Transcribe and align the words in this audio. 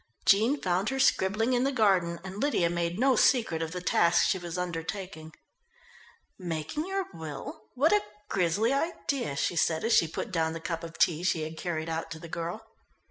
Jean 0.25 0.59
found 0.59 0.89
her 0.89 0.99
scribbling 0.99 1.53
in 1.53 1.63
the 1.63 1.71
garden 1.71 2.19
and 2.23 2.41
Lydia 2.41 2.71
made 2.71 2.97
no 2.97 3.15
secret 3.15 3.61
of 3.61 3.71
the 3.71 3.83
task 3.83 4.27
she 4.27 4.39
was 4.39 4.57
undertaking. 4.57 5.31
"Making 6.39 6.87
your 6.87 7.05
will? 7.13 7.65
What 7.75 7.93
a 7.93 8.01
grisly 8.27 8.73
idea?" 8.73 9.35
she 9.35 9.55
said 9.55 9.83
as 9.83 9.93
she 9.93 10.07
put 10.07 10.31
down 10.31 10.53
the 10.53 10.59
cup 10.59 10.83
of 10.83 10.97
tea 10.97 11.21
she 11.21 11.43
had 11.43 11.55
carried 11.55 11.87
out 11.87 12.09
to 12.09 12.19
the 12.19 12.27
girl. 12.27 12.65